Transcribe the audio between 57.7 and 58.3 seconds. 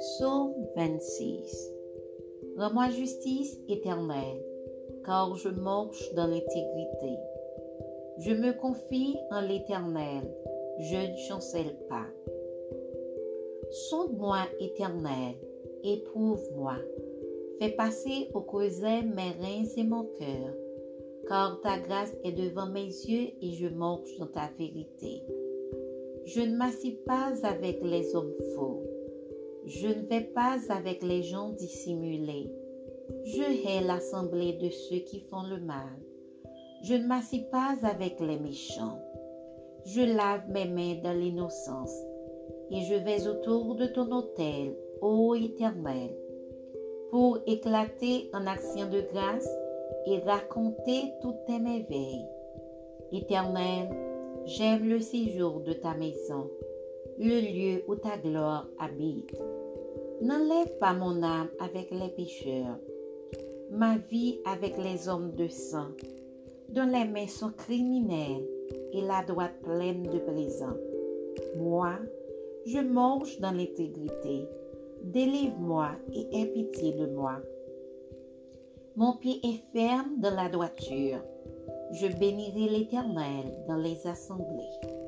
où ta